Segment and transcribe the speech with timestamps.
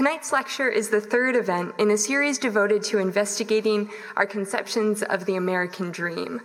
[0.00, 5.26] Tonight's lecture is the third event in a series devoted to investigating our conceptions of
[5.26, 6.40] the American dream.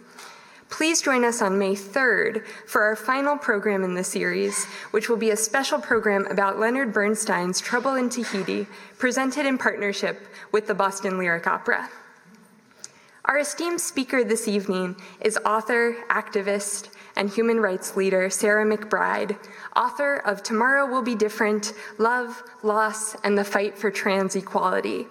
[0.70, 5.16] Please join us on May 3rd for our final program in the series, which will
[5.16, 10.76] be a special program about Leonard Bernstein's Trouble in Tahiti, presented in partnership with the
[10.76, 11.90] Boston Lyric Opera.
[13.24, 19.38] Our esteemed speaker this evening is author, activist, and human rights leader Sarah McBride,
[19.76, 25.08] author of Tomorrow Will Be Different Love, Loss, and the Fight for Trans Equality.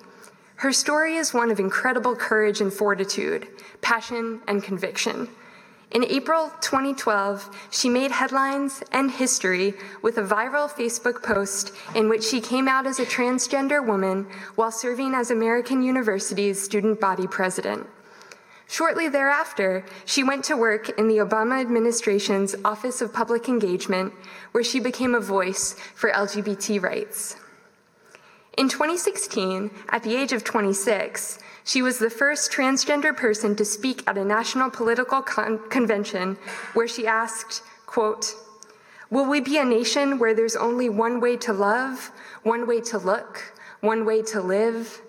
[0.56, 3.48] Her story is one of incredible courage and fortitude,
[3.80, 5.28] passion and conviction.
[5.90, 12.24] In April 2012, she made headlines and history with a viral Facebook post in which
[12.24, 14.26] she came out as a transgender woman
[14.56, 17.86] while serving as American University's student body president.
[18.66, 24.12] Shortly thereafter, she went to work in the Obama administration's Office of Public Engagement,
[24.52, 27.36] where she became a voice for LGBT rights.
[28.56, 34.02] In 2016, at the age of 26, she was the first transgender person to speak
[34.06, 36.36] at a national political con- convention
[36.74, 38.34] where she asked, quote,
[39.10, 42.98] Will we be a nation where there's only one way to love, one way to
[42.98, 43.40] look,
[43.80, 45.00] one way to live,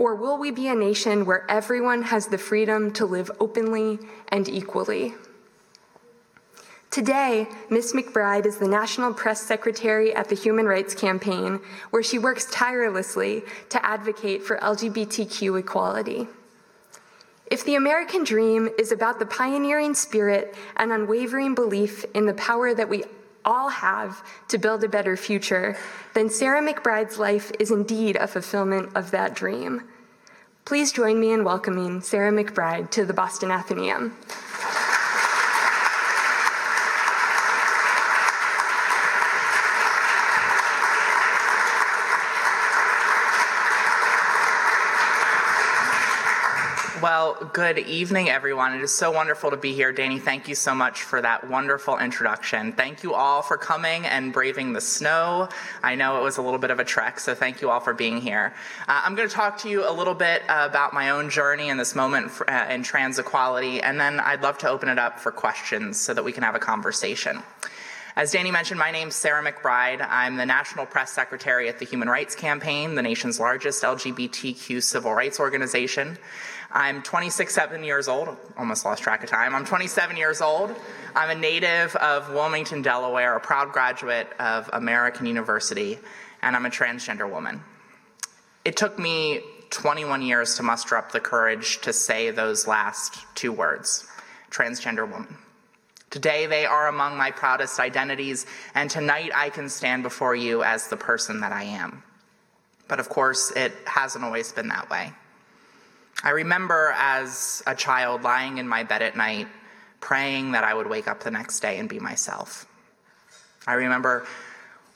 [0.00, 3.98] or will we be a nation where everyone has the freedom to live openly
[4.28, 5.12] and equally?
[6.90, 7.92] Today, Ms.
[7.92, 13.42] McBride is the National Press Secretary at the Human Rights Campaign, where she works tirelessly
[13.68, 16.26] to advocate for LGBTQ equality.
[17.50, 22.72] If the American dream is about the pioneering spirit and unwavering belief in the power
[22.72, 23.04] that we
[23.44, 25.76] all have to build a better future,
[26.14, 29.82] then Sarah McBride's life is indeed a fulfillment of that dream.
[30.70, 34.16] Please join me in welcoming Sarah McBride to the Boston Athenaeum.
[47.02, 48.74] Well, good evening, everyone.
[48.74, 49.90] It is so wonderful to be here.
[49.90, 52.74] Danny, thank you so much for that wonderful introduction.
[52.74, 55.48] Thank you all for coming and braving the snow.
[55.82, 57.94] I know it was a little bit of a trek, so thank you all for
[57.94, 58.52] being here.
[58.86, 61.70] Uh, I'm going to talk to you a little bit uh, about my own journey
[61.70, 64.98] in this moment for, uh, in trans equality, and then I'd love to open it
[64.98, 67.42] up for questions so that we can have a conversation.
[68.16, 70.06] As Danny mentioned, my name's Sarah McBride.
[70.06, 75.14] I'm the National Press Secretary at the Human Rights Campaign, the nation's largest LGBTQ civil
[75.14, 76.18] rights organization.
[76.72, 78.36] I'm 26, 7 years old.
[78.56, 79.54] Almost lost track of time.
[79.54, 80.74] I'm 27 years old.
[81.16, 85.98] I'm a native of Wilmington, Delaware, a proud graduate of American University,
[86.42, 87.60] and I'm a transgender woman.
[88.64, 93.52] It took me 21 years to muster up the courage to say those last two
[93.52, 94.06] words
[94.50, 95.36] transgender woman.
[96.10, 98.44] Today, they are among my proudest identities,
[98.74, 102.02] and tonight I can stand before you as the person that I am.
[102.88, 105.12] But of course, it hasn't always been that way.
[106.22, 109.48] I remember as a child lying in my bed at night,
[110.00, 112.66] praying that I would wake up the next day and be myself.
[113.66, 114.26] I remember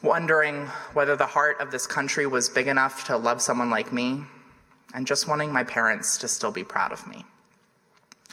[0.03, 4.25] wondering whether the heart of this country was big enough to love someone like me,
[4.95, 7.25] and just wanting my parents to still be proud of me.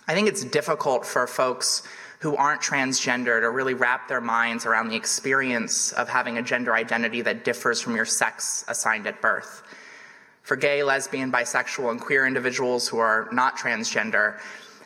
[0.08, 1.84] I think it's difficult for folks
[2.20, 6.76] who aren't transgender to really wrap their minds around the experience of having a gender
[6.76, 9.64] identity that differs from your sex assigned at birth
[10.52, 14.38] for gay, lesbian, bisexual, and queer individuals who are not transgender,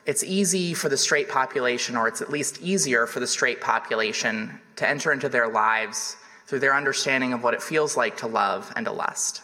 [0.05, 4.59] it's easy for the straight population, or it's at least easier for the straight population,
[4.75, 8.71] to enter into their lives through their understanding of what it feels like to love
[8.75, 9.41] and to lust.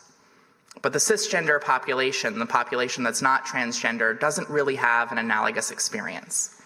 [0.84, 6.62] But the cisgender population, the population that's not transgender, doesn't really have an analogous experience.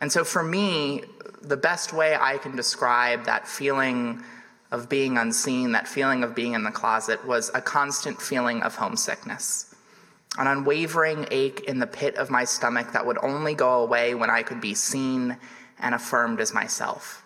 [0.00, 1.02] And so for me,
[1.42, 4.22] the best way I can describe that feeling
[4.70, 8.74] of being unseen, that feeling of being in the closet, was a constant feeling of
[8.74, 9.74] homesickness.
[10.38, 14.30] An unwavering ache in the pit of my stomach that would only go away when
[14.30, 15.36] I could be seen
[15.78, 17.22] and affirmed as myself.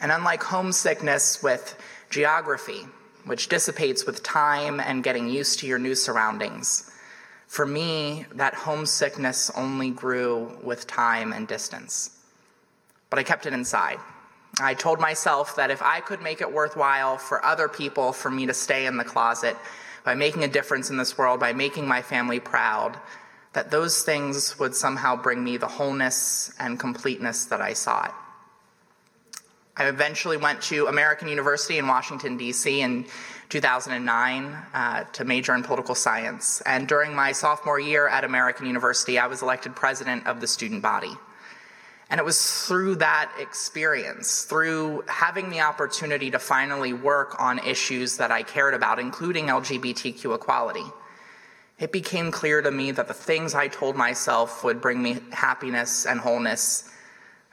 [0.00, 1.76] And unlike homesickness with
[2.08, 2.86] geography,
[3.26, 6.90] which dissipates with time and getting used to your new surroundings,
[7.46, 12.18] for me, that homesickness only grew with time and distance.
[13.10, 13.98] But I kept it inside.
[14.58, 18.46] I told myself that if I could make it worthwhile for other people for me
[18.46, 19.56] to stay in the closet
[20.04, 22.96] by making a difference in this world, by making my family proud,
[23.52, 28.14] that those things would somehow bring me the wholeness and completeness that I sought.
[29.76, 32.80] I eventually went to American University in Washington, D.C.
[32.80, 33.06] in
[33.48, 36.60] 2009 uh, to major in political science.
[36.66, 40.82] And during my sophomore year at American University, I was elected president of the student
[40.82, 41.12] body.
[42.10, 48.16] And it was through that experience, through having the opportunity to finally work on issues
[48.16, 50.84] that I cared about, including LGBTQ equality,
[51.78, 56.04] it became clear to me that the things I told myself would bring me happiness
[56.04, 56.90] and wholeness,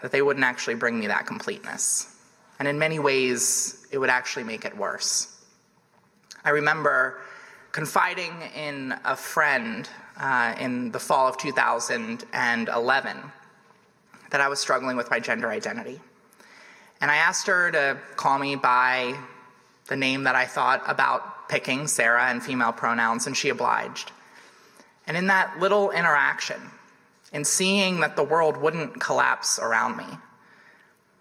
[0.02, 2.16] that they wouldn't actually bring me that completeness.
[2.58, 5.34] And in many ways, it would actually make it worse.
[6.44, 7.22] I remember
[7.72, 9.88] confiding in a friend
[10.20, 13.18] uh, in the fall of 2011
[14.32, 16.00] that I was struggling with my gender identity.
[17.02, 19.18] And I asked her to call me by
[19.88, 24.12] the name that I thought about picking, Sarah, and female pronouns, and she obliged.
[25.06, 26.60] And in that little interaction,
[27.32, 30.06] in seeing that the world wouldn't collapse around me,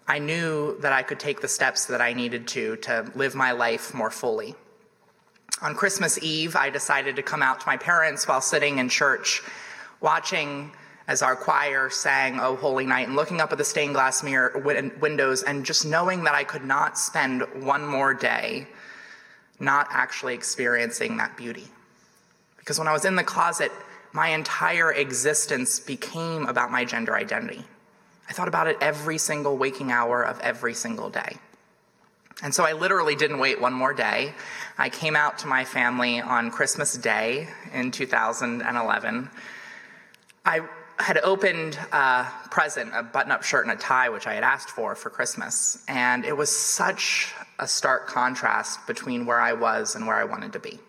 [0.07, 3.51] I knew that I could take the steps that I needed to to live my
[3.51, 4.55] life more fully.
[5.61, 9.41] On Christmas Eve, I decided to come out to my parents while sitting in church,
[9.99, 10.71] watching
[11.07, 14.61] as our choir sang Oh Holy Night and looking up at the stained glass mirror
[14.99, 18.67] windows and just knowing that I could not spend one more day
[19.59, 21.67] not actually experiencing that beauty.
[22.57, 23.71] Because when I was in the closet,
[24.13, 27.63] my entire existence became about my gender identity.
[28.29, 31.37] I thought about it every single waking hour of every single day.
[32.43, 34.33] And so I literally didn't wait one more day.
[34.77, 39.29] I came out to my family on Christmas Day in 2011.
[40.45, 40.61] I
[40.99, 44.69] had opened a present, a button up shirt and a tie, which I had asked
[44.69, 45.83] for for Christmas.
[45.87, 50.53] And it was such a stark contrast between where I was and where I wanted
[50.53, 50.79] to be,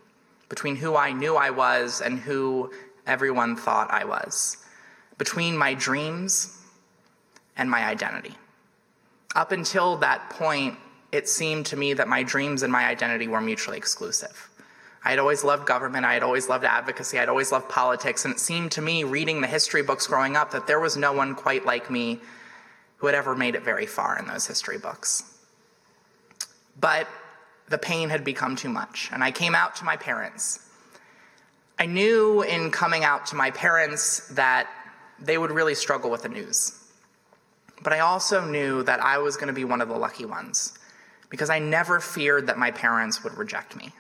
[0.49, 2.72] between who I knew I was and who
[3.06, 4.58] everyone thought I was,
[5.19, 6.58] between my dreams
[7.56, 8.34] and my identity.
[9.34, 10.76] Up until that point,
[11.12, 14.48] it seemed to me that my dreams and my identity were mutually exclusive.
[15.05, 18.35] I had always loved government, I had always loved advocacy, I'd always loved politics, and
[18.35, 21.35] it seemed to me, reading the history books growing up, that there was no one
[21.35, 22.21] quite like me
[22.97, 25.23] who had ever made it very far in those history books.
[26.81, 27.06] But
[27.69, 30.61] the pain had become too much, and I came out to my parents.
[31.79, 34.69] I knew in coming out to my parents that
[35.21, 36.73] they would really struggle with the news.
[37.83, 40.77] But I also knew that I was going to be one of the lucky ones
[41.31, 43.93] because I never feared that my parents would reject me.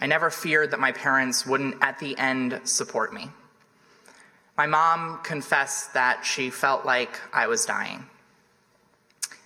[0.00, 3.28] I never feared that my parents wouldn't, at the end, support me.
[4.56, 8.06] My mom confessed that she felt like I was dying.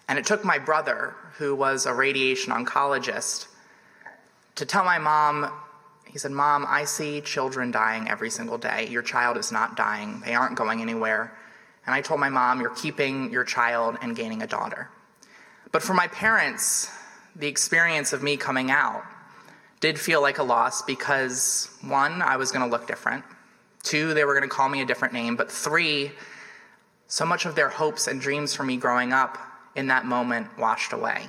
[0.08, 3.48] And it took my brother, who was a radiation oncologist,
[4.56, 5.50] to tell my mom,
[6.06, 8.86] he said, Mom, I see children dying every single day.
[8.88, 11.36] Your child is not dying, they aren't going anywhere.
[11.86, 14.90] And I told my mom, You're keeping your child and gaining a daughter.
[15.72, 16.88] But for my parents,
[17.34, 19.04] the experience of me coming out
[19.80, 23.24] did feel like a loss because one, I was going to look different.
[23.82, 25.36] Two, they were going to call me a different name.
[25.36, 26.12] But three,
[27.06, 29.38] so much of their hopes and dreams for me growing up
[29.76, 31.26] in that moment washed away.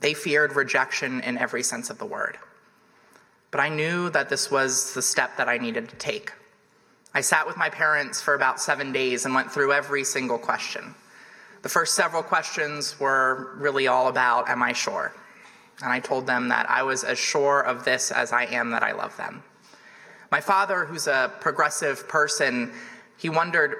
[0.00, 2.38] They feared rejection in every sense of the word.
[3.50, 6.32] But I knew that this was the step that I needed to take.
[7.14, 10.94] I sat with my parents for about seven days and went through every single question.
[11.62, 15.14] The first several questions were really all about, Am I sure?
[15.80, 18.82] And I told them that I was as sure of this as I am that
[18.82, 19.42] I love them.
[20.30, 22.72] My father, who's a progressive person,
[23.18, 23.76] he wondered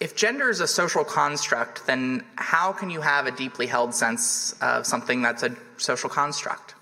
[0.00, 4.52] if gender is a social construct, then how can you have a deeply held sense
[4.60, 6.74] of something that's a social construct?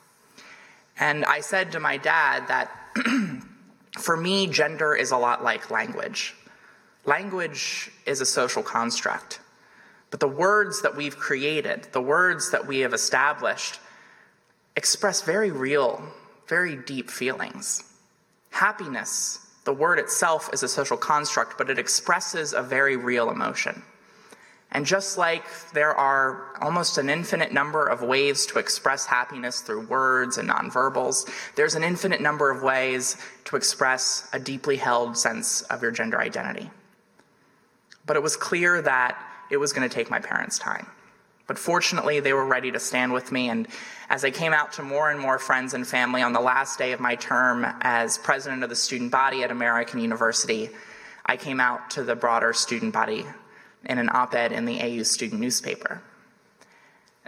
[0.99, 2.71] And I said to my dad that
[3.99, 6.35] for me, gender is a lot like language.
[7.05, 9.41] Language is a social construct.
[10.11, 13.81] But the words that we've created, the words that we have established,
[14.77, 16.03] express very real,
[16.47, 17.83] very deep feelings.
[18.51, 23.83] Happiness, the word itself is a social construct, but it expresses a very real emotion.
[24.73, 29.87] And just like there are almost an infinite number of ways to express happiness through
[29.87, 35.63] words and nonverbals, there's an infinite number of ways to express a deeply held sense
[35.63, 36.71] of your gender identity.
[38.07, 40.87] But it was clear that it was going to take my parents time.
[41.51, 43.49] But fortunately, they were ready to stand with me.
[43.49, 43.67] And
[44.09, 46.93] as I came out to more and more friends and family on the last day
[46.93, 50.71] of my term as president of the student body at American University,
[51.27, 53.27] I came out to the broader student body
[53.85, 56.01] in an op ed in the AU student newspaper.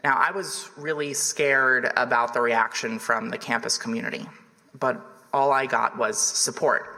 [0.05, 4.25] Now, I was really scared about the reaction from the campus community,
[4.79, 6.92] but all I got was support.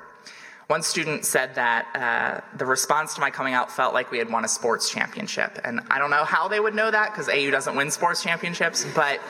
[0.67, 4.31] One student said that uh, the response to my coming out felt like we had
[4.31, 5.59] won a sports championship.
[5.63, 8.87] And I don't know how they would know that because AU doesn't win sports championships,
[8.95, 9.21] but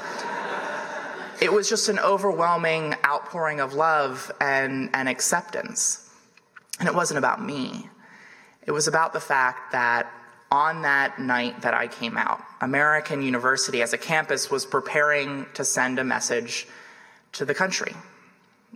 [1.41, 6.09] it was just an overwhelming outpouring of love and, and acceptance.
[6.79, 7.89] And it wasn't about me,
[8.67, 10.11] it was about the fact that
[10.51, 15.65] on that night that I came out, American University as a campus was preparing to
[15.65, 16.69] send a message
[17.33, 17.93] to the country,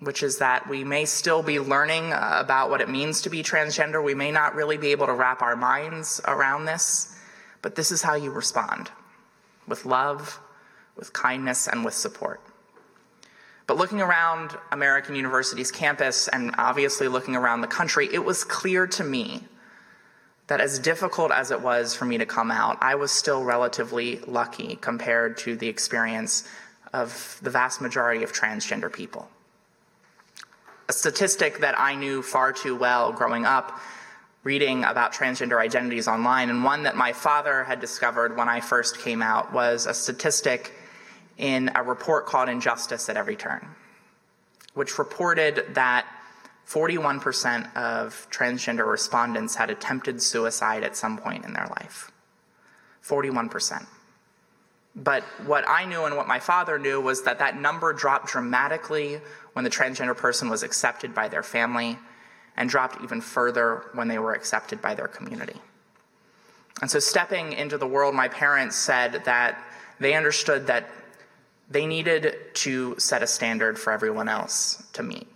[0.01, 3.43] which is that we may still be learning uh, about what it means to be
[3.43, 4.03] transgender.
[4.03, 7.17] We may not really be able to wrap our minds around this,
[7.63, 8.91] but this is how you respond
[9.67, 10.41] with love,
[10.97, 12.41] with kindness, and with support.
[13.67, 18.87] But looking around American University's campus and obviously looking around the country, it was clear
[18.87, 19.43] to me
[20.47, 24.21] that as difficult as it was for me to come out, I was still relatively
[24.21, 26.49] lucky compared to the experience
[26.95, 29.29] of the vast majority of transgender people.
[30.89, 33.79] A statistic that I knew far too well growing up,
[34.43, 38.99] reading about transgender identities online, and one that my father had discovered when I first
[38.99, 40.73] came out, was a statistic
[41.37, 43.69] in a report called Injustice at Every Turn,
[44.73, 46.07] which reported that
[46.67, 52.11] 41% of transgender respondents had attempted suicide at some point in their life.
[53.05, 53.87] 41%.
[54.99, 59.21] But what I knew and what my father knew was that that number dropped dramatically
[59.53, 61.99] when the transgender person was accepted by their family
[62.57, 65.55] and dropped even further when they were accepted by their community.
[66.81, 69.63] And so, stepping into the world, my parents said that
[70.01, 70.91] they understood that
[71.71, 75.29] they needed to set a standard for everyone else to meet.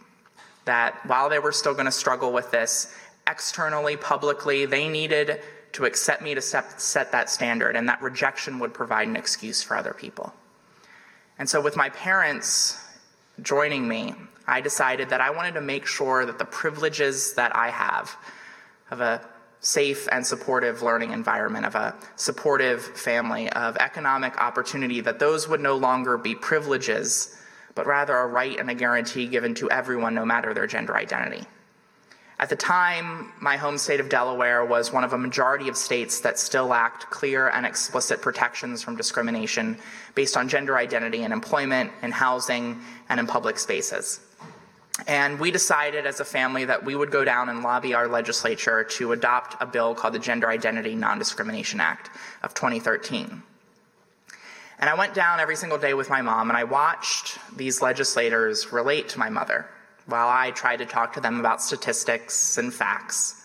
[0.65, 2.95] That while they were still going to struggle with this,
[3.27, 5.41] externally, publicly, they needed
[5.73, 9.63] to accept me to set, set that standard, and that rejection would provide an excuse
[9.63, 10.33] for other people.
[11.39, 12.79] And so, with my parents
[13.41, 14.15] joining me,
[14.47, 18.17] I decided that I wanted to make sure that the privileges that I have
[18.91, 19.27] of a
[19.61, 25.61] safe and supportive learning environment, of a supportive family, of economic opportunity, that those would
[25.61, 27.37] no longer be privileges,
[27.75, 31.47] but rather a right and a guarantee given to everyone, no matter their gender identity.
[32.43, 36.19] At the time, my home state of Delaware was one of a majority of states
[36.23, 39.79] that still lacked clear and explicit protections from discrimination
[40.17, 44.19] based on gender identity in employment, in housing, and in public spaces.
[45.07, 48.83] And we decided as a family that we would go down and lobby our legislature
[48.83, 52.11] to adopt a bill called the Gender Identity Non Discrimination Act
[52.43, 53.41] of 2013.
[54.81, 58.73] And I went down every single day with my mom and I watched these legislators
[58.73, 59.69] relate to my mother
[60.07, 63.41] while I tried to talk to them about statistics and facts.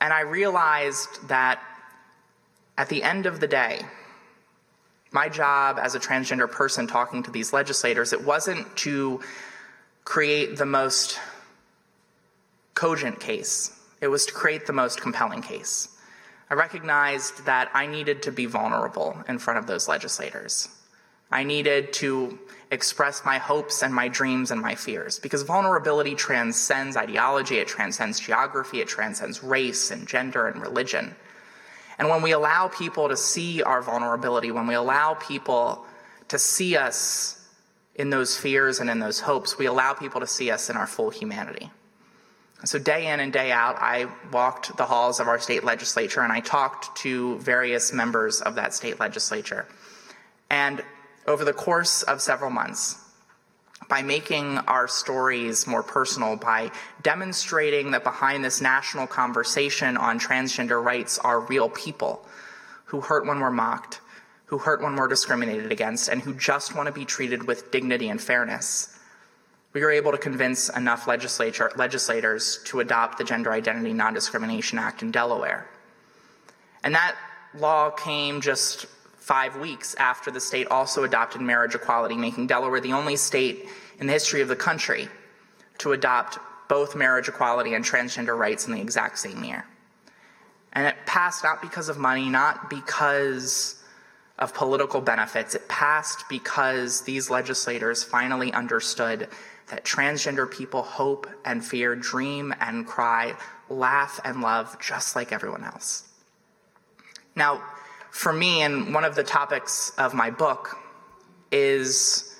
[0.00, 1.60] And I realized that
[2.76, 3.82] at the end of the day,
[5.12, 9.20] my job as a transgender person talking to these legislators, it wasn't to
[10.04, 11.18] create the most
[12.74, 15.88] cogent case, it was to create the most compelling case.
[16.50, 20.68] I recognized that I needed to be vulnerable in front of those legislators.
[21.30, 22.38] I needed to
[22.70, 28.18] express my hopes and my dreams and my fears because vulnerability transcends ideology, it transcends
[28.18, 31.14] geography, it transcends race and gender and religion.
[31.98, 35.84] And when we allow people to see our vulnerability, when we allow people
[36.28, 37.40] to see us
[37.94, 40.86] in those fears and in those hopes, we allow people to see us in our
[40.86, 41.70] full humanity.
[42.64, 46.32] So, day in and day out, I walked the halls of our state legislature and
[46.32, 49.66] I talked to various members of that state legislature.
[50.48, 50.82] And
[51.26, 53.00] over the course of several months,
[53.88, 56.70] by making our stories more personal, by
[57.02, 62.26] demonstrating that behind this national conversation on transgender rights are real people
[62.86, 64.00] who hurt when we're mocked,
[64.46, 68.08] who hurt when we're discriminated against, and who just want to be treated with dignity
[68.08, 68.98] and fairness.
[69.72, 75.02] We were able to convince enough legislators to adopt the Gender Identity Non Discrimination Act
[75.02, 75.68] in Delaware.
[76.84, 77.16] And that
[77.54, 78.86] law came just
[79.24, 83.66] five weeks after the state also adopted marriage equality, making Delaware the only state
[83.98, 85.08] in the history of the country
[85.78, 86.38] to adopt
[86.68, 89.64] both marriage equality and transgender rights in the exact same year.
[90.74, 93.82] And it passed not because of money, not because
[94.38, 95.54] of political benefits.
[95.54, 99.28] It passed because these legislators finally understood
[99.68, 103.34] that transgender people hope and fear, dream and cry,
[103.70, 106.02] laugh and love just like everyone else.
[107.34, 107.62] Now,
[108.14, 110.78] for me, and one of the topics of my book
[111.50, 112.38] is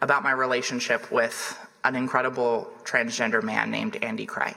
[0.00, 4.54] about my relationship with an incredible transgender man named Andy Cray.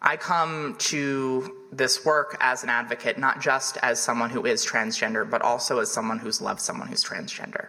[0.00, 5.28] I come to this work as an advocate, not just as someone who is transgender,
[5.28, 7.68] but also as someone who's loved someone who's transgender.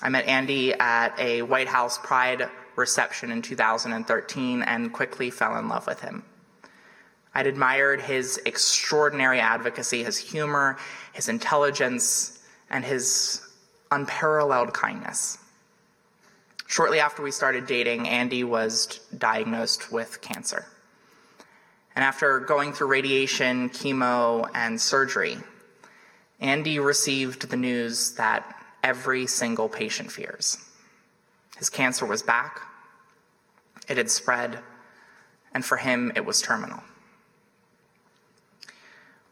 [0.00, 5.68] I met Andy at a White House Pride reception in 2013 and quickly fell in
[5.68, 6.22] love with him.
[7.34, 10.78] I'd admired his extraordinary advocacy, his humor,
[11.12, 13.40] his intelligence, and his
[13.90, 15.38] unparalleled kindness.
[16.66, 20.64] Shortly after we started dating, Andy was diagnosed with cancer.
[21.94, 25.36] And after going through radiation, chemo, and surgery,
[26.40, 30.58] Andy received the news that every single patient fears.
[31.58, 32.60] His cancer was back,
[33.88, 34.58] it had spread,
[35.54, 36.82] and for him, it was terminal.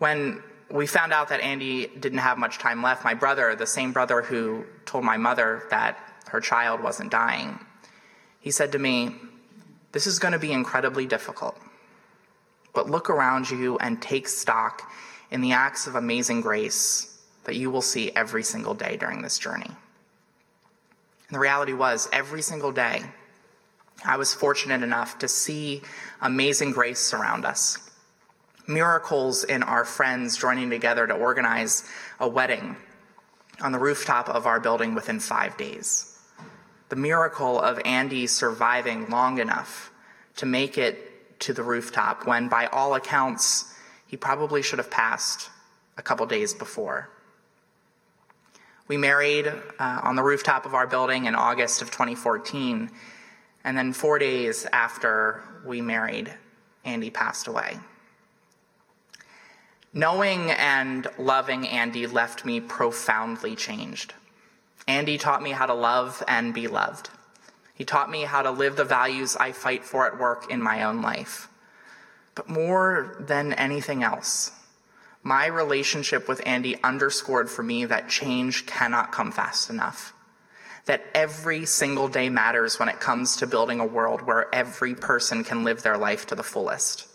[0.00, 3.92] When we found out that Andy didn't have much time left, my brother, the same
[3.92, 7.59] brother who told my mother that her child wasn't dying,
[8.40, 9.14] he said to me,
[9.92, 11.59] This is going to be incredibly difficult,
[12.73, 14.90] but look around you and take stock
[15.30, 19.38] in the acts of amazing grace that you will see every single day during this
[19.38, 19.66] journey.
[19.66, 19.76] And
[21.37, 23.02] the reality was, every single day,
[24.02, 25.83] I was fortunate enough to see
[26.23, 27.89] amazing grace surround us.
[28.67, 31.85] Miracles in our friends joining together to organize
[32.19, 32.76] a wedding
[33.61, 36.19] on the rooftop of our building within five days.
[36.88, 39.93] The miracle of Andy surviving long enough
[40.37, 43.73] to make it to the rooftop when, by all accounts,
[44.07, 45.50] he probably should have passed
[45.97, 47.11] a couple days before.
[48.88, 52.90] We married uh, on the rooftop of our building in August of 2014,
[53.62, 56.35] and then four days after we married,
[56.85, 57.79] Andy passed away.
[59.92, 64.14] Knowing and loving Andy left me profoundly changed.
[64.87, 67.11] Andy taught me how to love and be loved.
[67.75, 70.85] He taught me how to live the values I fight for at work in my
[70.85, 71.49] own life.
[72.37, 74.52] But more than anything else,
[75.25, 80.12] my relationship with Andy underscored for me that change cannot come fast enough.
[80.87, 85.42] That every single day matters when it comes to building a world where every person
[85.42, 87.09] can live their life to the fullest.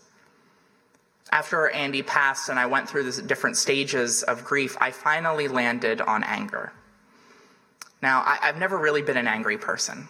[1.32, 6.00] After Andy passed and I went through the different stages of grief, I finally landed
[6.00, 6.72] on anger.
[8.00, 10.08] Now, I, have never really been an angry person.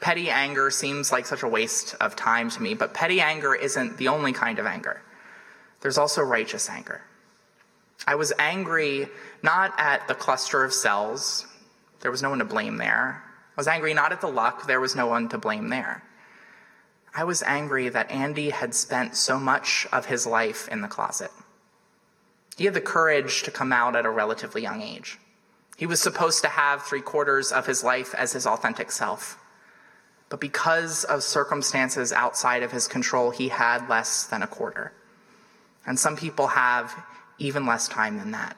[0.00, 3.98] Petty anger seems like such a waste of time to me, but petty anger isn't
[3.98, 5.00] the only kind of anger.
[5.80, 7.02] There's also righteous anger.
[8.06, 9.08] I was angry
[9.42, 11.46] not at the cluster of cells,
[12.00, 13.22] there was no one to blame there.
[13.24, 16.02] I was angry not at the luck, there was no one to blame there.
[17.14, 21.30] I was angry that Andy had spent so much of his life in the closet.
[22.56, 25.18] He had the courage to come out at a relatively young age.
[25.76, 29.38] He was supposed to have three quarters of his life as his authentic self.
[30.28, 34.92] But because of circumstances outside of his control, he had less than a quarter.
[35.86, 36.94] And some people have
[37.38, 38.56] even less time than that.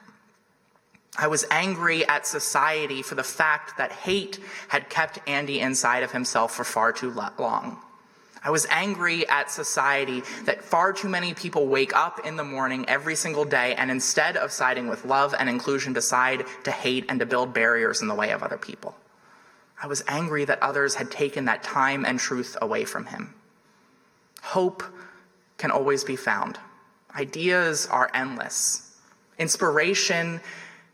[1.17, 6.11] I was angry at society for the fact that hate had kept Andy inside of
[6.11, 7.81] himself for far too long.
[8.45, 12.85] I was angry at society that far too many people wake up in the morning
[12.87, 17.19] every single day and instead of siding with love and inclusion, decide to hate and
[17.19, 18.95] to build barriers in the way of other people.
[19.81, 23.33] I was angry that others had taken that time and truth away from him.
[24.43, 24.83] Hope
[25.57, 26.59] can always be found.
[27.15, 28.95] Ideas are endless.
[29.39, 30.39] Inspiration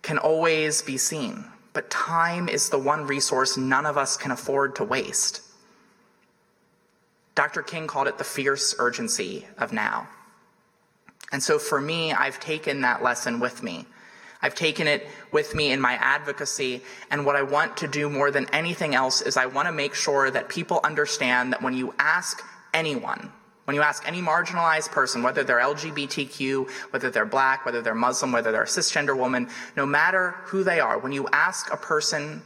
[0.03, 4.77] can always be seen, but time is the one resource none of us can afford
[4.77, 5.41] to waste.
[7.41, 7.63] Dr.
[7.63, 10.07] King called it the fierce urgency of now.
[11.31, 13.87] And so for me, I've taken that lesson with me.
[14.43, 16.83] I've taken it with me in my advocacy.
[17.09, 19.95] And what I want to do more than anything else is I want to make
[19.95, 22.43] sure that people understand that when you ask
[22.75, 23.31] anyone,
[23.65, 28.31] when you ask any marginalized person, whether they're LGBTQ, whether they're black, whether they're Muslim,
[28.31, 32.43] whether they're a cisgender woman, no matter who they are, when you ask a person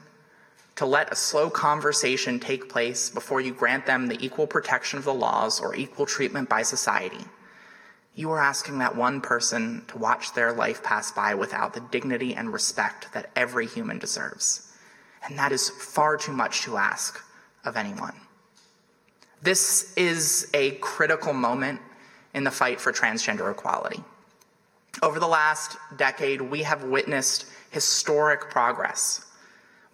[0.75, 5.05] to let a slow conversation take place before you grant them the equal protection of
[5.05, 7.23] the laws or equal treatment by society,
[8.13, 12.33] you are asking that one person to watch their life pass by without the dignity
[12.33, 14.71] and respect that every human deserves.
[15.27, 17.21] And that is far too much to ask
[17.65, 18.15] of anyone.
[19.41, 21.81] This is a critical moment
[22.33, 24.03] in the fight for transgender equality.
[25.03, 29.25] Over the last decade, we have witnessed historic progress.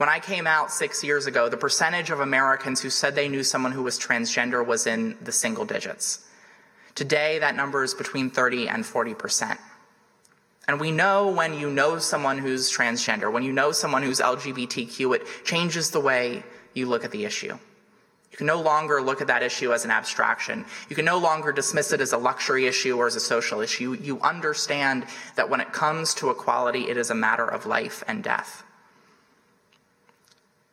[0.02, 3.44] When I came out six years ago, the percentage of Americans who said they knew
[3.44, 6.26] someone who was transgender was in the single digits.
[6.96, 9.60] Today, that number is between 30 and 40 percent.
[10.68, 15.18] And we know when you know someone who's transgender, when you know someone who's LGBTQ,
[15.18, 16.42] it changes the way
[16.74, 17.56] you look at the issue.
[18.32, 20.66] You can no longer look at that issue as an abstraction.
[20.90, 23.94] You can no longer dismiss it as a luxury issue or as a social issue.
[24.02, 28.24] You understand that when it comes to equality, it is a matter of life and
[28.24, 28.64] death.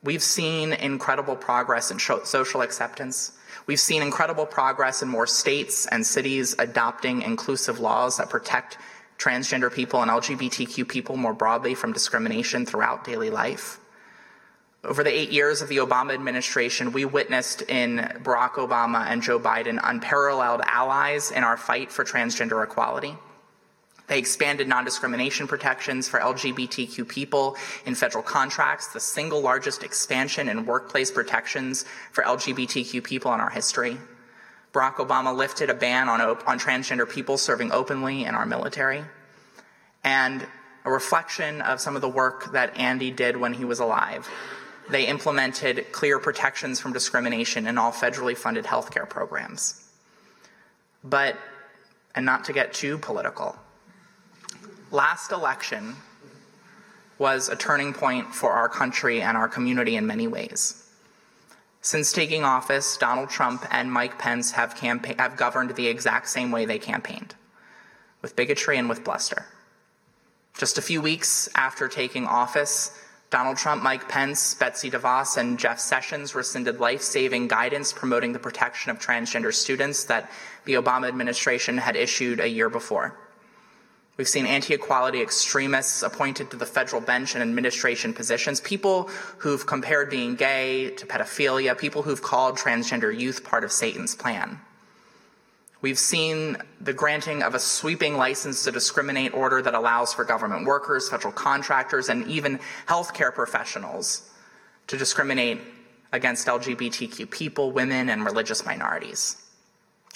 [0.02, 3.32] We've seen incredible progress in social acceptance.
[3.66, 8.78] We've seen incredible progress in more states and cities adopting inclusive laws that protect
[9.18, 13.80] transgender people and LGBTQ people more broadly from discrimination throughout daily life.
[14.84, 19.40] Over the eight years of the Obama administration, we witnessed in Barack Obama and Joe
[19.40, 23.16] Biden unparalleled allies in our fight for transgender equality.
[24.08, 30.48] They expanded non discrimination protections for LGBTQ people in federal contracts, the single largest expansion
[30.48, 33.96] in workplace protections for LGBTQ people in our history.
[34.72, 39.04] Barack Obama lifted a ban on, on transgender people serving openly in our military.
[40.04, 40.46] And
[40.84, 44.28] a reflection of some of the work that Andy did when he was alive
[44.90, 49.84] they implemented clear protections from discrimination in all federally funded healthcare programs.
[51.04, 51.36] But,
[52.14, 53.56] and not to get too political,
[54.90, 55.96] last election
[57.18, 60.85] was a turning point for our country and our community in many ways.
[61.81, 66.51] Since taking office, Donald Trump and Mike Pence have, campa- have governed the exact same
[66.51, 67.35] way they campaigned
[68.20, 69.46] with bigotry and with bluster.
[70.57, 72.98] Just a few weeks after taking office,
[73.31, 78.38] Donald Trump, Mike Pence, Betsy DeVos, and Jeff Sessions rescinded life saving guidance promoting the
[78.38, 80.31] protection of transgender students that
[80.64, 83.16] the Obama administration had issued a year before.
[84.18, 89.04] We've seen anti equality extremists appointed to the federal bench and administration positions, people
[89.38, 94.61] who've compared being gay to pedophilia, people who've called transgender youth part of Satan's plan.
[95.81, 100.66] We've seen the granting of a sweeping license to discriminate order that allows for government
[100.66, 104.28] workers, federal contractors, and even healthcare professionals
[104.88, 105.61] to discriminate
[106.12, 109.37] against LGBTQ people, women, and religious minorities.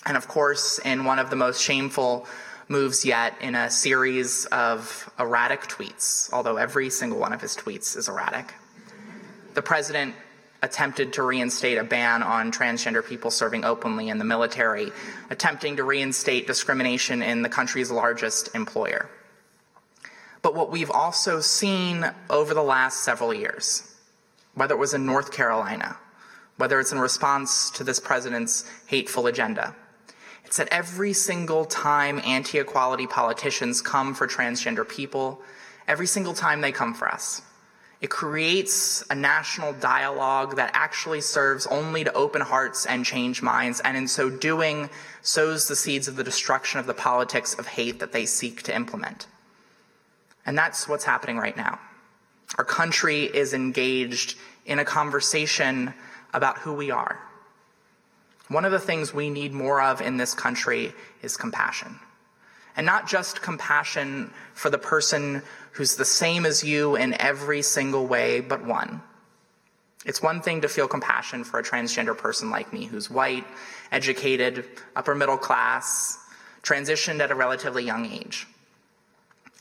[0.05, 2.27] And of course, in one of the most shameful
[2.68, 7.96] moves yet in a series of erratic tweets, although every single one of his tweets
[7.96, 8.55] is erratic,
[9.55, 10.14] the president
[10.62, 14.92] attempted to reinstate a ban on transgender people serving openly in the military,
[15.29, 19.11] attempting to reinstate discrimination in the country's largest employer.
[20.40, 23.96] But what we've also seen over the last several years,
[24.55, 25.96] whether it was in North Carolina,
[26.59, 29.75] whether it's in response to this president's hateful agenda,
[30.53, 35.41] it's that every single time anti equality politicians come for transgender people,
[35.88, 37.41] every single time they come for us,
[38.03, 43.81] it creates a national dialogue that actually serves only to open hearts and change minds,
[43.81, 44.91] and in so doing,
[45.23, 48.77] sows the seeds of the destruction of the politics of hate that they seek to
[48.77, 49.29] implement.
[50.45, 51.81] And that's what's happening right now.
[52.59, 54.37] Our country is engaged
[54.67, 55.95] in a conversation
[56.35, 57.19] about who we are.
[58.53, 61.99] One of the things we need more of in this country is compassion.
[62.77, 68.07] And not just compassion for the person who's the same as you in every single
[68.07, 69.01] way but one.
[70.05, 73.47] It's one thing to feel compassion for a transgender person like me who's white,
[73.91, 76.19] educated, upper middle class,
[76.62, 78.47] transitioned at a relatively young age.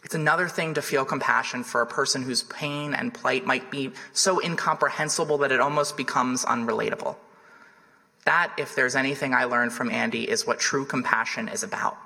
[0.03, 3.91] It's another thing to feel compassion for a person whose pain and plight might be
[4.11, 7.15] so incomprehensible that it almost becomes unrelatable.
[8.25, 11.97] That, if there's anything I learned from Andy, is what true compassion is about.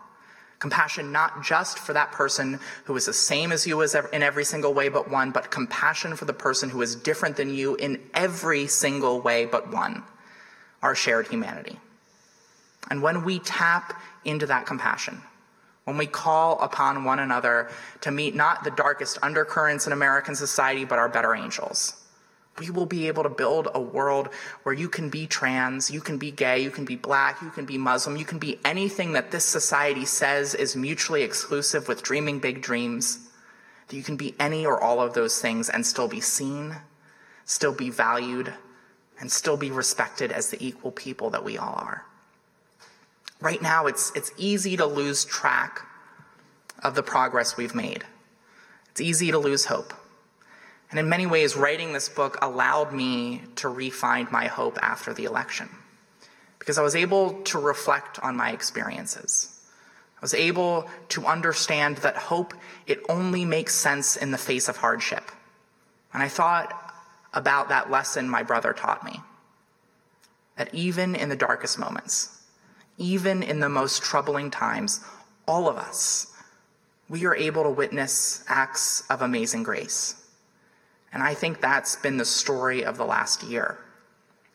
[0.60, 4.73] Compassion not just for that person who is the same as you in every single
[4.73, 8.65] way but one, but compassion for the person who is different than you in every
[8.67, 10.04] single way but one,
[10.82, 11.78] our shared humanity.
[12.89, 15.21] And when we tap into that compassion,
[15.84, 17.69] when we call upon one another
[18.01, 21.93] to meet not the darkest undercurrents in American society, but our better angels,
[22.60, 24.30] we will be able to build a world
[24.63, 27.65] where you can be trans, you can be gay, you can be black, you can
[27.65, 32.39] be Muslim, you can be anything that this society says is mutually exclusive with dreaming
[32.39, 33.28] big dreams.
[33.88, 36.76] That you can be any or all of those things and still be seen,
[37.44, 38.54] still be valued,
[39.20, 42.06] and still be respected as the equal people that we all are.
[43.41, 45.82] Right now, it's, it's easy to lose track
[46.84, 48.06] of the progress we've made.
[48.91, 49.94] It's easy to lose hope.
[50.91, 55.26] And in many ways, writing this book allowed me to refine my hope after the
[55.26, 55.69] election
[56.65, 59.56] because I was able to reflect on my experiences.
[60.17, 62.56] I was able to understand that hope,
[62.88, 65.32] it only makes sense in the face of hardship.
[66.12, 66.95] And I thought
[67.36, 69.21] about that lesson my brother taught me.
[70.58, 72.41] That even in the darkest moments,
[72.98, 75.02] even in the most troubling times,
[75.48, 76.34] all of us,
[77.10, 80.15] we are able to witness acts of amazing grace.
[81.15, 83.78] And I think that's been the story of the last year.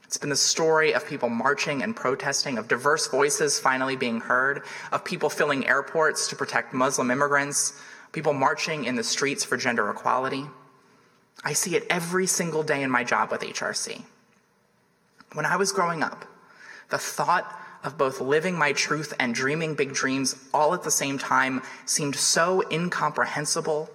[0.05, 4.65] It's been the story of people marching and protesting, of diverse voices finally being heard,
[4.93, 7.81] of people filling airports to protect Muslim immigrants,
[8.13, 10.45] people marching in the streets for gender equality.
[11.43, 14.03] I see it every single day in my job with HRC.
[15.33, 16.27] When I was growing up,
[16.91, 21.17] the thought of both living my truth and dreaming big dreams all at the same
[21.17, 23.89] time seemed so incomprehensible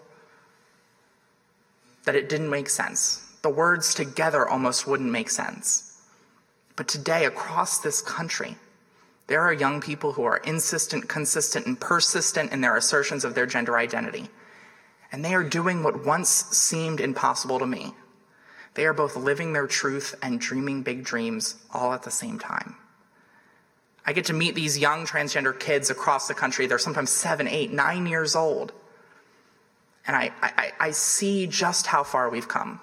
[2.05, 3.21] that it didn't make sense.
[3.41, 6.01] the words together almost wouldn't make sense.
[6.75, 8.55] But today, across this country,
[9.27, 13.45] there are young people who are insistent, consistent, and persistent in their assertions of their
[13.45, 14.29] gender identity.
[15.11, 17.93] And they are doing what once seemed impossible to me.
[18.73, 22.75] They are both living their truth and dreaming big dreams all at the same time.
[24.05, 26.67] I get to meet these young transgender kids across the country.
[26.67, 28.73] They're sometimes seven, eight, nine years old.
[30.07, 32.79] And I, I, I see just how far we've come.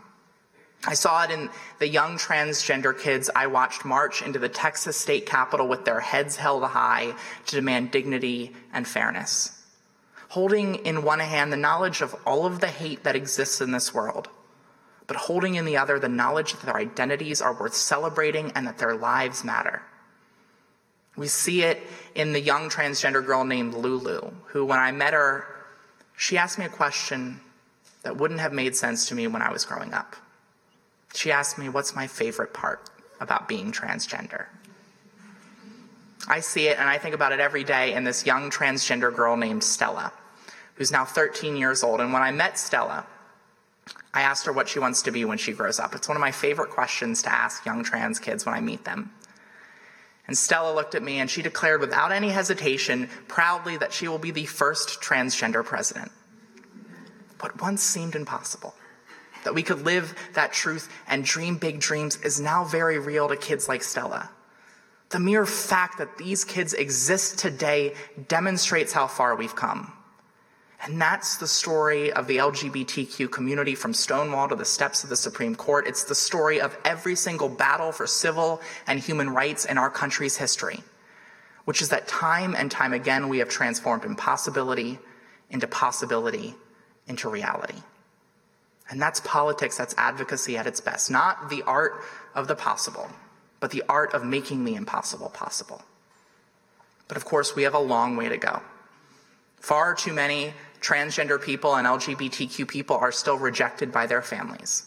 [0.85, 5.27] I saw it in the young transgender kids I watched march into the Texas state
[5.27, 7.15] capitol with their heads held high
[7.47, 9.63] to demand dignity and fairness.
[10.31, 13.95] Holding in one hand the knowledge of all of the hate that exists in this
[13.95, 14.29] world,
[15.07, 18.79] but holding in the other the knowledge that their identities are worth celebrating and that
[18.79, 19.83] their lives matter.
[21.17, 21.83] We see it
[22.15, 25.47] in the young transgender girl named Lulu, who, when I met her,
[26.23, 27.41] she asked me a question
[28.05, 30.15] that wouldn't have made sense to me when I was growing up.
[31.15, 32.89] She asked me, What's my favorite part
[33.21, 34.47] about being transgender?
[36.29, 39.37] I see it and I think about it every day in this young transgender girl
[39.37, 40.13] named Stella,
[40.77, 42.01] who's now 13 years old.
[42.01, 43.05] And when I met Stella,
[44.15, 45.93] I asked her what she wants to be when she grows up.
[45.93, 49.11] It's one of my favorite questions to ask young trans kids when I meet them.
[50.33, 54.17] And Stella looked at me and she declared without any hesitation, proudly, that she will
[54.17, 56.11] be the first transgender president.
[57.41, 58.75] What once seemed impossible,
[59.45, 63.37] that we could live that truth and dream big dreams, is now very real to
[63.37, 64.31] kids like Stella.
[65.11, 67.93] The mere fact that these kids exist today
[68.27, 69.93] demonstrates how far we've come.
[70.85, 75.17] And that's the story of the LGBTQ community from Stonewall to the steps of the
[75.17, 75.87] Supreme Court.
[75.87, 80.37] It's the story of every single battle for civil and human rights in our country's
[80.37, 80.81] history,
[81.67, 84.99] which is that time and time again we have transformed impossibility
[85.51, 86.55] into possibility
[87.07, 87.79] into reality.
[88.91, 91.11] And that's politics, that's advocacy at its best.
[91.11, 92.01] Not the art
[92.35, 93.09] of the possible,
[93.61, 95.83] but the art of making the impossible possible.
[97.09, 98.61] But of course, we have a long way to go.
[99.61, 104.87] Far too many transgender people and LGBTQ people are still rejected by their families.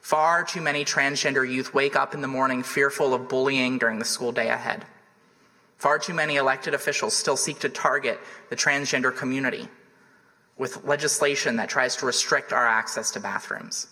[0.00, 4.04] Far too many transgender youth wake up in the morning fearful of bullying during the
[4.04, 4.84] school day ahead.
[5.78, 9.68] Far too many elected officials still seek to target the transgender community
[10.56, 13.88] with legislation that tries to restrict our access to bathrooms.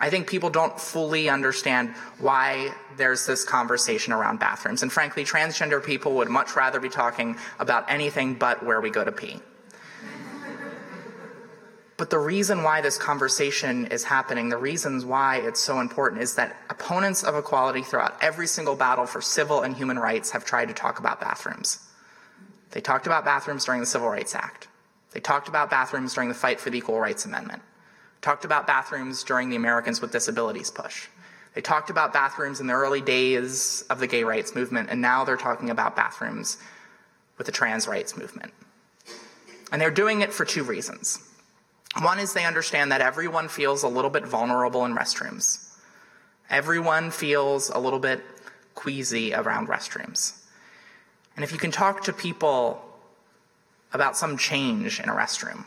[0.00, 4.82] I think people don't fully understand why there's this conversation around bathrooms.
[4.82, 9.04] And frankly, transgender people would much rather be talking about anything but where we go
[9.04, 9.40] to pee.
[11.96, 16.34] But the reason why this conversation is happening, the reasons why it's so important, is
[16.34, 20.68] that opponents of equality throughout every single battle for civil and human rights have tried
[20.68, 21.78] to talk about bathrooms.
[22.72, 24.66] They talked about bathrooms during the Civil Rights Act.
[25.12, 27.62] They talked about bathrooms during the fight for the Equal Rights Amendment.
[28.20, 31.06] Talked about bathrooms during the Americans with Disabilities push.
[31.54, 35.24] They talked about bathrooms in the early days of the gay rights movement, and now
[35.24, 36.58] they're talking about bathrooms
[37.38, 38.52] with the trans rights movement.
[39.70, 41.20] And they're doing it for two reasons.
[42.00, 45.68] One is they understand that everyone feels a little bit vulnerable in restrooms.
[46.50, 48.20] Everyone feels a little bit
[48.74, 50.40] queasy around restrooms.
[51.36, 52.82] And if you can talk to people
[53.92, 55.64] about some change in a restroom,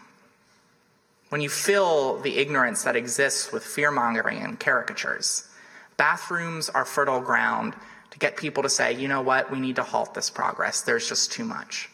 [1.30, 5.50] when you fill the ignorance that exists with fear mongering and caricatures,
[5.98, 7.74] bathrooms are fertile ground
[8.12, 10.82] to get people to say, you know what, we need to halt this progress.
[10.82, 11.90] There's just too much.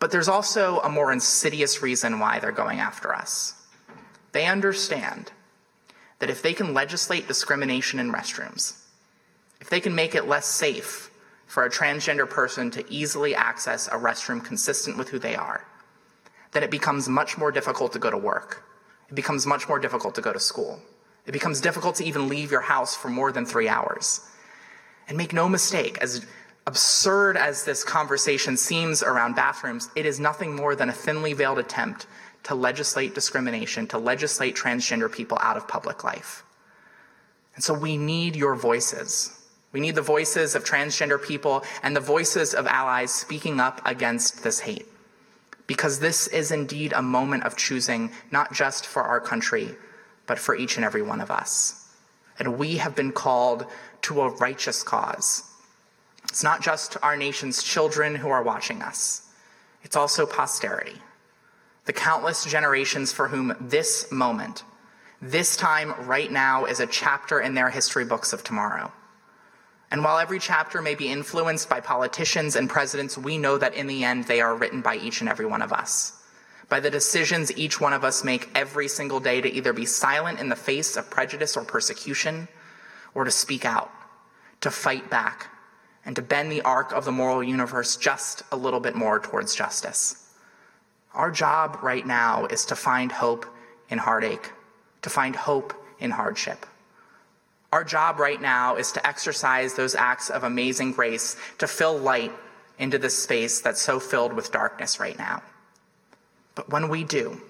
[0.00, 3.54] But there's also a more insidious reason why they're going after us.
[4.32, 5.30] They understand
[6.18, 8.76] that if they can legislate discrimination in restrooms,
[9.60, 11.10] if they can make it less safe
[11.46, 15.66] for a transgender person to easily access a restroom consistent with who they are,
[16.52, 18.64] then it becomes much more difficult to go to work.
[19.08, 20.80] It becomes much more difficult to go to school.
[21.26, 24.20] It becomes difficult to even leave your house for more than three hours.
[25.08, 26.24] And make no mistake, as
[26.70, 31.58] absurd as this conversation seems around bathrooms, it is nothing more than a thinly veiled
[31.58, 32.06] attempt
[32.44, 36.44] to legislate discrimination, to legislate transgender people out of public life.
[37.56, 39.36] And so we need your voices.
[39.72, 44.44] We need the voices of transgender people and the voices of allies speaking up against
[44.44, 44.86] this hate.
[45.66, 49.74] Because this is indeed a moment of choosing, not just for our country,
[50.28, 51.88] but for each and every one of us.
[52.38, 53.66] And we have been called
[54.02, 55.49] to a righteous cause
[56.30, 59.28] it's not just our nation's children who are watching us,
[59.82, 60.96] it's also posterity.
[61.86, 64.62] The countless generations for whom this moment,
[65.20, 68.92] this time right now, is a chapter in their history books of tomorrow.
[69.90, 73.88] And while every chapter may be influenced by politicians and presidents, we know that in
[73.88, 76.12] the end they are written by each and every one of us.
[76.70, 80.38] by the decisions each one of us make every single day to either be silent
[80.38, 82.48] in the face of prejudice or persecution,
[83.12, 83.90] or to speak out,
[84.60, 85.48] to fight back,
[86.04, 89.54] and to bend the arc of the moral universe just a little bit more towards
[89.54, 90.28] justice.
[91.14, 93.46] Our job right now is to find hope
[93.88, 94.52] in heartache,
[95.02, 96.66] to find hope in hardship.
[97.72, 102.32] Our job right now is to exercise those acts of amazing grace to fill light
[102.78, 105.42] into this space that's so filled with darkness right now.
[106.54, 107.40] But when we do,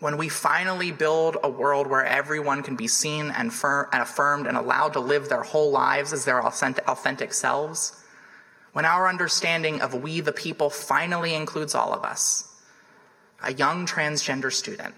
[0.00, 4.46] when we finally build a world where everyone can be seen and, fir- and, affirmed
[4.46, 8.02] and allowed to live their whole lives as their authentic, authentic selves,
[8.72, 12.48] when our understanding of we the people finally includes all of us,
[13.42, 14.94] a young transgender student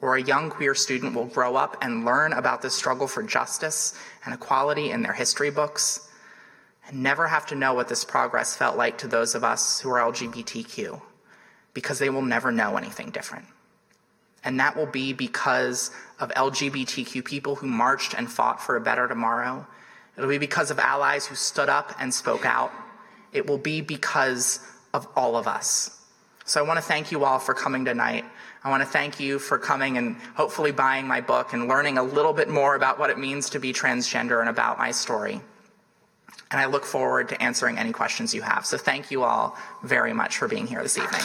[0.00, 3.94] or a young queer student will grow up and learn about the struggle for justice
[4.24, 6.08] and equality in their history books
[6.88, 9.90] and never have to know what this progress felt like to those of us who
[9.90, 11.00] are LGBTQ
[11.72, 13.46] because they will never know anything different.
[14.44, 19.08] And that will be because of LGBTQ people who marched and fought for a better
[19.08, 19.66] tomorrow.
[20.16, 22.72] It'll be because of allies who stood up and spoke out.
[23.32, 24.60] It will be because
[24.92, 26.00] of all of us.
[26.44, 28.24] So I want to thank you all for coming tonight.
[28.62, 32.02] I want to thank you for coming and hopefully buying my book and learning a
[32.02, 35.40] little bit more about what it means to be transgender and about my story.
[36.50, 38.66] And I look forward to answering any questions you have.
[38.66, 41.22] So thank you all very much for being here this evening.